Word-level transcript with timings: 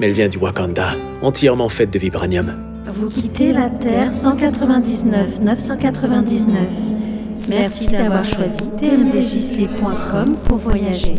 mais 0.00 0.06
elle 0.06 0.12
vient 0.12 0.28
du 0.28 0.38
Wakanda, 0.38 0.88
entièrement 1.20 1.68
faite 1.68 1.92
de 1.92 1.98
vibranium. 1.98 2.54
Vous 2.86 3.08
quittez 3.10 3.52
la 3.52 3.68
Terre 3.68 4.10
199 4.10 5.40
999. 5.42 6.54
Merci 7.50 7.86
d'avoir 7.88 8.24
choisi 8.24 8.56
tmdjc.com 8.78 10.36
pour 10.48 10.56
voyager. 10.56 11.16